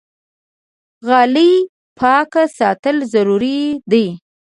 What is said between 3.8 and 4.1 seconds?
دي.